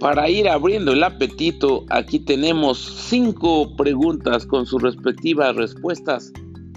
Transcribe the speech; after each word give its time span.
Para 0.00 0.28
ir 0.28 0.46
abriendo 0.46 0.92
el 0.92 1.02
apetito, 1.02 1.84
aquí 1.88 2.18
tenemos 2.18 2.78
cinco 3.08 3.74
preguntas 3.76 4.44
con 4.44 4.66
sus 4.66 4.82
respectivas 4.82 5.56
respuestas 5.56 6.32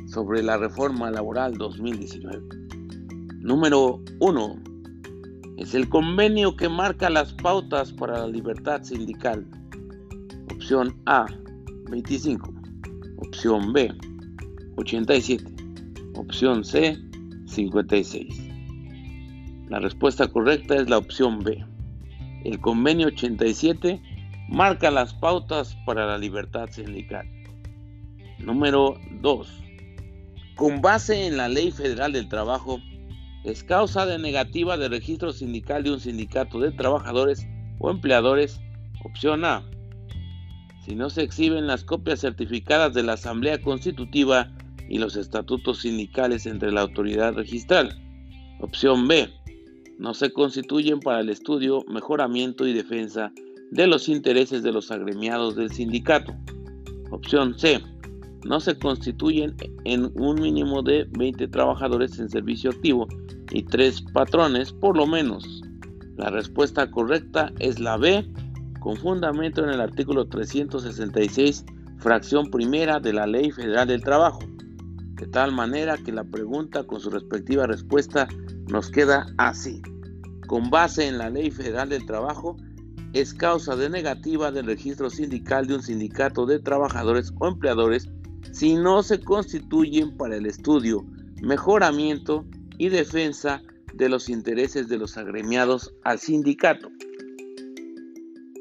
sobre 0.08 0.42
la 0.42 0.58
reforma 0.58 1.12
laboral 1.12 1.58
2019. 1.58 2.42
Número 3.40 4.02
1. 4.20 4.56
Es 5.58 5.74
el 5.74 5.90
convenio 5.90 6.56
que 6.56 6.70
marca 6.70 7.10
las 7.10 7.34
pautas 7.34 7.92
para 7.92 8.20
la 8.20 8.28
libertad 8.28 8.84
sindical. 8.84 9.46
Opción 10.54 10.96
A, 11.06 11.26
25. 11.90 12.54
Opción 13.18 13.74
B, 13.74 13.94
87. 14.78 15.44
Opción 16.16 16.64
C, 16.64 16.98
56. 17.48 18.50
La 19.68 19.80
respuesta 19.80 20.26
correcta 20.30 20.76
es 20.76 20.90
la 20.90 20.98
opción 20.98 21.40
B. 21.40 21.66
El 22.44 22.60
convenio 22.62 23.08
87 23.08 24.02
marca 24.48 24.90
las 24.92 25.14
pautas 25.14 25.78
para 25.86 26.06
la 26.06 26.18
libertad 26.18 26.70
sindical. 26.72 27.28
Número 28.40 28.98
2. 29.22 29.64
Con 30.56 30.82
base 30.82 31.28
en 31.28 31.38
la 31.38 31.50
Ley 31.50 31.72
Federal 31.72 32.14
del 32.14 32.30
Trabajo, 32.30 32.80
es 33.44 33.64
causa 33.64 34.06
de 34.06 34.20
negativa 34.20 34.78
de 34.78 34.90
registro 34.90 35.32
sindical 35.32 35.84
de 35.84 35.92
un 35.92 36.00
sindicato 36.00 36.60
de 36.60 36.72
trabajadores 36.72 37.46
o 37.80 37.90
empleadores. 37.90 38.60
Opción 39.04 39.46
A. 39.46 39.64
Si 40.86 40.96
no 40.96 41.10
se 41.10 41.24
exhiben 41.24 41.68
las 41.68 41.84
copias 41.84 42.22
certificadas 42.22 42.94
de 42.94 43.04
la 43.04 43.14
Asamblea 43.14 43.62
Constitutiva 43.62 44.52
y 44.90 44.98
los 44.98 45.16
estatutos 45.16 45.80
sindicales 45.82 46.46
entre 46.46 46.72
la 46.72 46.82
autoridad 46.82 47.34
registral. 47.34 48.02
Opción 48.60 49.08
B 49.08 49.30
no 50.00 50.14
se 50.14 50.32
constituyen 50.32 51.00
para 51.02 51.20
el 51.20 51.30
estudio, 51.30 51.84
mejoramiento 51.88 52.66
y 52.66 52.74
defensa 52.74 53.32
de 53.72 53.86
los 53.86 54.08
intereses 54.08 54.64
de 54.64 54.72
los 54.72 54.90
agremiados 54.92 55.56
del 55.56 55.70
sindicato. 55.72 56.34
Opción 57.12 57.60
C. 57.60 57.84
No 58.46 58.62
se 58.62 58.80
constituyen 58.80 59.56
en 59.84 60.10
un 60.16 60.42
mínimo 60.42 60.82
de 60.82 61.06
20 61.18 61.50
trabajadores 61.50 62.18
en 62.18 62.30
servicio 62.30 62.72
activo 62.72 63.08
y 63.52 63.64
3 63.64 64.02
patrones 64.14 64.72
por 64.72 64.96
lo 64.96 65.06
menos. 65.06 65.62
La 66.16 66.30
respuesta 66.30 66.90
correcta 66.90 67.52
es 67.60 67.80
la 67.80 67.98
B, 67.98 68.26
con 68.80 68.96
fundamento 68.96 69.64
en 69.64 69.72
el 69.72 69.82
artículo 69.82 70.26
366, 70.28 71.66
fracción 71.98 72.50
primera 72.50 73.02
de 73.02 73.12
la 73.12 73.28
Ley 73.28 73.52
Federal 73.52 73.90
del 73.90 74.02
Trabajo, 74.02 74.40
de 75.16 75.28
tal 75.28 75.52
manera 75.52 75.98
que 75.98 76.14
la 76.14 76.24
pregunta 76.24 76.84
con 76.84 77.02
su 77.02 77.10
respectiva 77.10 77.68
respuesta 77.68 78.30
nos 78.70 78.90
queda 78.90 79.28
así. 79.38 79.82
Con 80.48 80.70
base 80.70 81.08
en 81.08 81.18
la 81.18 81.30
Ley 81.30 81.52
Federal 81.52 81.90
del 81.90 82.06
Trabajo, 82.06 82.58
es 83.14 83.34
causa 83.34 83.76
de 83.76 83.90
negativa 83.90 84.52
del 84.52 84.68
registro 84.68 85.10
sindical 85.10 85.68
de 85.68 85.76
un 85.76 85.84
sindicato 85.84 86.46
de 86.46 86.60
trabajadores 86.60 87.34
o 87.40 87.48
empleadores 87.48 88.08
si 88.52 88.76
no 88.76 89.04
se 89.04 89.20
constituyen 89.20 90.16
para 90.16 90.38
el 90.38 90.46
estudio, 90.46 91.06
mejoramiento 91.42 92.46
y 92.78 92.90
defensa 92.90 93.62
de 93.94 94.10
los 94.10 94.30
intereses 94.30 94.88
de 94.88 94.98
los 94.98 95.18
agremiados 95.18 95.94
al 96.04 96.20
sindicato. 96.20 96.90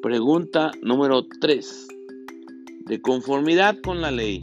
Pregunta 0.02 0.70
número 0.82 1.26
3. 1.40 1.88
De 2.86 3.00
conformidad 3.02 3.76
con 3.82 4.00
la 4.00 4.10
ley, 4.10 4.40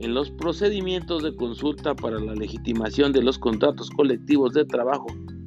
en 0.00 0.14
los 0.14 0.30
procedimientos 0.30 1.22
de 1.22 1.34
consulta 1.36 1.94
para 1.94 2.18
la 2.18 2.34
legitimación 2.34 3.12
de 3.12 3.22
los 3.22 3.38
contratos 3.38 3.90
colectivos 3.90 4.54
de 4.54 4.64
trabajo 4.64 5.06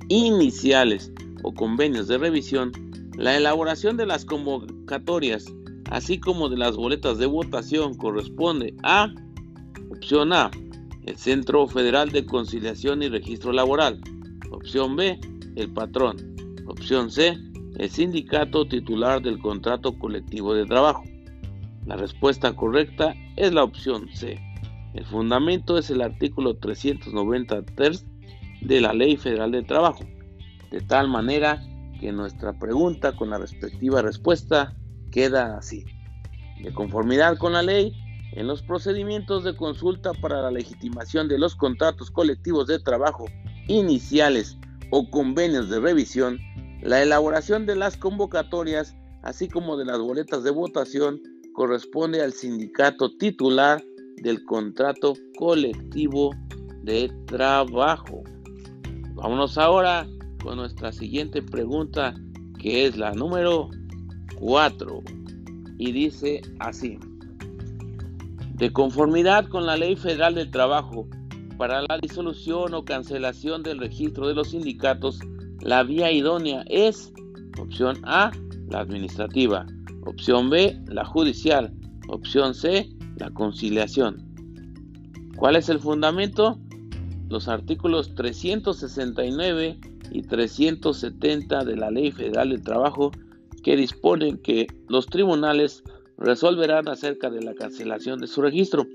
iniciales 0.10 1.12
o 1.44 1.54
convenios 1.54 2.08
de 2.08 2.20
revisión, 2.20 2.72
la 3.18 3.36
elaboración 3.36 3.98
de 3.98 4.06
las 4.06 4.26
convocatorias, 4.26 5.46
así 5.90 6.20
como 6.20 6.50
de 6.50 6.58
las 6.58 6.76
boletas 6.76 7.18
de 7.18 7.26
votación, 7.26 7.96
corresponde 7.96 8.76
a 8.84 9.12
opción 9.90 10.32
A, 10.34 10.52
el 11.06 11.18
Centro 11.18 11.68
Federal 11.68 12.12
de 12.12 12.26
Conciliación 12.26 13.02
y 13.02 13.10
Registro 13.10 13.52
Laboral, 13.52 14.00
opción 14.52 14.96
B, 14.96 15.20
el 15.56 15.74
patrón, 15.74 16.18
opción 16.68 17.10
C, 17.10 17.38
el 17.78 17.90
sindicato 17.90 18.68
titular 18.68 19.22
del 19.22 19.40
contrato 19.40 19.98
colectivo 19.98 20.54
de 20.54 20.66
trabajo. 20.66 21.04
La 21.86 21.98
respuesta 21.98 22.56
correcta 22.56 23.14
es 23.36 23.54
la 23.54 23.64
opción 23.64 24.08
C. 24.14 24.40
El 24.94 25.06
fundamento 25.06 25.78
es 25.78 25.90
el 25.90 26.02
artículo 26.02 26.58
393 26.58 28.06
de 28.62 28.82
la 28.82 28.94
Ley 28.94 29.18
Federal 29.18 29.52
del 29.52 29.66
Trabajo, 29.66 30.04
de 30.72 30.82
tal 30.82 31.10
manera 31.10 31.62
que 32.00 32.12
nuestra 32.12 32.54
pregunta 32.54 33.16
con 33.16 33.30
la 33.30 33.38
respectiva 33.38 34.02
respuesta 34.02 34.76
queda 35.12 35.58
así. 35.58 35.84
De 36.62 36.74
conformidad 36.74 37.38
con 37.38 37.54
la 37.54 37.64
ley, 37.64 37.94
en 38.34 38.48
los 38.48 38.64
procedimientos 38.64 39.44
de 39.44 39.56
consulta 39.56 40.14
para 40.14 40.42
la 40.42 40.52
legitimación 40.52 41.28
de 41.28 41.38
los 41.38 41.56
contratos 41.56 42.10
colectivos 42.10 42.68
de 42.68 42.80
trabajo 42.80 43.26
iniciales 43.68 44.58
o 44.90 45.10
convenios 45.10 45.70
de 45.70 45.80
revisión, 45.80 46.40
la 46.82 47.02
elaboración 47.02 47.66
de 47.66 47.76
las 47.76 47.98
convocatorias, 47.98 48.96
así 49.22 49.48
como 49.48 49.78
de 49.78 49.86
las 49.86 50.00
boletas 50.00 50.44
de 50.44 50.52
votación, 50.52 51.22
corresponde 51.54 52.22
al 52.22 52.34
sindicato 52.34 53.16
titular 53.18 53.84
del 54.18 54.44
contrato 54.46 55.14
colectivo 55.38 56.32
de 56.84 57.12
trabajo. 57.26 58.24
Vámonos 59.16 59.58
ahora 59.58 60.08
con 60.42 60.58
nuestra 60.58 60.92
siguiente 60.92 61.42
pregunta, 61.42 62.14
que 62.60 62.86
es 62.86 62.98
la 62.98 63.14
número 63.14 63.70
4. 64.40 65.02
Y 65.78 65.92
dice 65.92 66.42
así. 66.60 67.00
De 68.56 68.72
conformidad 68.72 69.48
con 69.48 69.66
la 69.66 69.78
Ley 69.78 69.96
Federal 69.96 70.36
del 70.36 70.52
Trabajo, 70.52 71.08
para 71.58 71.82
la 71.82 71.98
disolución 72.02 72.74
o 72.74 72.86
cancelación 72.86 73.64
del 73.64 73.80
registro 73.80 74.28
de 74.28 74.36
los 74.36 74.50
sindicatos, 74.52 75.20
la 75.62 75.84
vía 75.84 76.12
idónea 76.12 76.64
es 76.68 77.12
opción 77.60 77.98
A, 78.04 78.32
la 78.70 78.80
administrativa, 78.80 79.66
opción 80.06 80.50
B, 80.50 80.80
la 80.88 81.06
judicial, 81.06 81.74
opción 82.08 82.54
C, 82.54 82.90
la 83.18 83.30
conciliación. 83.32 84.24
¿Cuál 85.36 85.56
es 85.56 85.70
el 85.70 85.80
fundamento? 85.80 86.60
Los 87.30 87.48
artículos 87.48 88.14
369 88.16 89.80
y 90.12 90.22
370 90.22 91.66
de 91.66 91.76
la 91.76 91.90
Ley 91.90 92.12
Federal 92.12 92.50
del 92.50 92.62
Trabajo 92.62 93.12
que 93.64 93.76
disponen 93.76 94.38
que 94.38 94.68
los 94.88 95.08
tribunales 95.08 95.84
resolverán 96.18 96.88
acerca 96.88 97.30
de 97.30 97.42
la 97.42 97.56
cancelación 97.56 98.20
de 98.20 98.28
su 98.28 98.42
registro. 98.42 98.86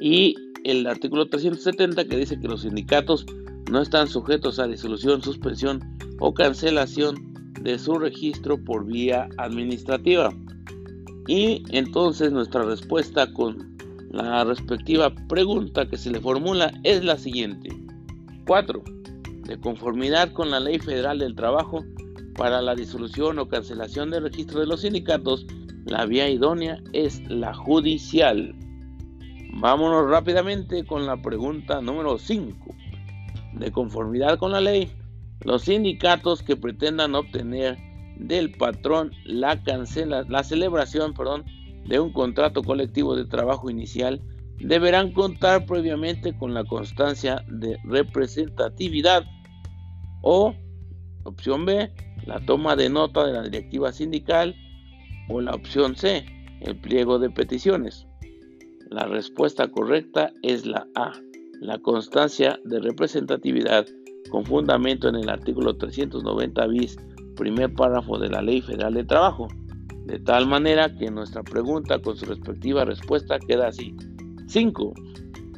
Y 0.00 0.34
el 0.64 0.86
artículo 0.86 1.26
370 1.28 2.06
que 2.06 2.16
dice 2.16 2.40
que 2.40 2.48
los 2.48 2.62
sindicatos 2.62 3.26
no 3.70 3.82
están 3.82 4.08
sujetos 4.08 4.58
a 4.58 4.66
disolución, 4.66 5.22
suspensión 5.22 5.80
o 6.20 6.32
cancelación 6.32 7.35
de 7.66 7.80
su 7.80 7.98
registro 7.98 8.56
por 8.62 8.86
vía 8.86 9.28
administrativa. 9.38 10.32
Y 11.26 11.64
entonces 11.70 12.30
nuestra 12.30 12.62
respuesta 12.62 13.32
con 13.32 13.76
la 14.10 14.44
respectiva 14.44 15.12
pregunta 15.28 15.88
que 15.88 15.96
se 15.96 16.12
le 16.12 16.20
formula 16.20 16.72
es 16.84 17.04
la 17.04 17.18
siguiente. 17.18 17.70
4 18.46 18.84
de 19.48 19.58
conformidad 19.58 20.32
con 20.32 20.52
la 20.52 20.60
Ley 20.60 20.78
Federal 20.78 21.18
del 21.18 21.34
Trabajo 21.34 21.84
para 22.36 22.62
la 22.62 22.76
disolución 22.76 23.38
o 23.40 23.48
cancelación 23.48 24.10
del 24.10 24.24
registro 24.24 24.60
de 24.60 24.66
los 24.66 24.82
sindicatos, 24.82 25.44
la 25.86 26.06
vía 26.06 26.28
idónea 26.28 26.80
es 26.92 27.20
la 27.28 27.52
judicial. 27.52 28.54
Vámonos 29.54 30.08
rápidamente 30.08 30.84
con 30.84 31.06
la 31.06 31.20
pregunta 31.20 31.80
número 31.80 32.18
5. 32.18 32.74
De 33.54 33.72
conformidad 33.72 34.38
con 34.38 34.52
la 34.52 34.60
ley, 34.60 34.92
los 35.44 35.62
sindicatos 35.62 36.42
que 36.42 36.56
pretendan 36.56 37.14
obtener 37.14 37.78
del 38.18 38.52
patrón 38.52 39.12
la, 39.24 39.62
cancela, 39.62 40.24
la 40.28 40.42
celebración 40.42 41.14
perdón, 41.14 41.44
de 41.86 42.00
un 42.00 42.12
contrato 42.12 42.62
colectivo 42.62 43.14
de 43.14 43.26
trabajo 43.26 43.70
inicial 43.70 44.20
deberán 44.58 45.12
contar 45.12 45.66
previamente 45.66 46.36
con 46.36 46.54
la 46.54 46.64
constancia 46.64 47.44
de 47.48 47.78
representatividad 47.84 49.24
o 50.22 50.54
opción 51.24 51.64
B, 51.66 51.92
la 52.24 52.40
toma 52.46 52.74
de 52.74 52.88
nota 52.88 53.26
de 53.26 53.32
la 53.32 53.42
directiva 53.42 53.92
sindical 53.92 54.56
o 55.28 55.40
la 55.40 55.52
opción 55.52 55.94
C, 55.94 56.24
el 56.60 56.76
pliego 56.76 57.18
de 57.18 57.30
peticiones. 57.30 58.06
La 58.90 59.04
respuesta 59.06 59.68
correcta 59.68 60.32
es 60.42 60.64
la 60.64 60.86
A, 60.94 61.12
la 61.60 61.78
constancia 61.78 62.58
de 62.64 62.80
representatividad 62.80 63.86
con 64.28 64.44
fundamento 64.44 65.08
en 65.08 65.16
el 65.16 65.28
artículo 65.28 65.76
390 65.76 66.66
bis, 66.66 66.96
primer 67.36 67.72
párrafo 67.74 68.18
de 68.18 68.30
la 68.30 68.42
Ley 68.42 68.60
Federal 68.60 68.94
de 68.94 69.04
Trabajo, 69.04 69.48
de 70.06 70.18
tal 70.20 70.46
manera 70.46 70.94
que 70.96 71.10
nuestra 71.10 71.42
pregunta 71.42 71.98
con 71.98 72.16
su 72.16 72.26
respectiva 72.26 72.84
respuesta 72.84 73.38
queda 73.38 73.68
así. 73.68 73.94
5. 74.46 74.94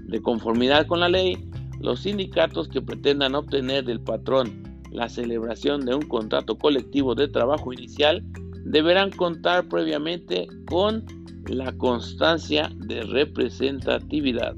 De 0.05 0.23
conformidad 0.23 0.87
con 0.87 1.01
la 1.01 1.09
ley, 1.09 1.37
los 1.81 2.01
sindicatos 2.01 2.69
que 2.69 2.81
pretendan 2.81 3.35
obtener 3.35 3.85
del 3.85 4.01
patrón 4.01 4.63
la 4.91 5.09
celebración 5.09 5.85
de 5.85 5.95
un 5.95 6.03
contrato 6.03 6.57
colectivo 6.57 7.15
de 7.15 7.29
trabajo 7.29 7.73
inicial 7.73 8.25
deberán 8.65 9.11
contar 9.11 9.69
previamente 9.69 10.47
con 10.67 11.05
la 11.47 11.73
constancia 11.77 12.71
de 12.77 13.03
representatividad. 13.03 14.57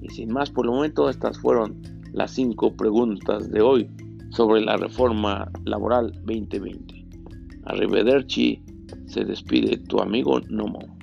Y 0.00 0.08
sin 0.10 0.32
más 0.32 0.50
por 0.50 0.66
el 0.66 0.72
momento, 0.72 1.08
estas 1.08 1.38
fueron 1.38 1.80
las 2.12 2.32
cinco 2.32 2.76
preguntas 2.76 3.50
de 3.50 3.60
hoy 3.60 3.88
sobre 4.30 4.60
la 4.60 4.76
reforma 4.76 5.50
laboral 5.64 6.12
2020. 6.24 7.06
Arrivederci, 7.64 8.62
se 9.06 9.24
despide 9.24 9.76
tu 9.78 10.00
amigo 10.00 10.40
Nomo. 10.48 10.99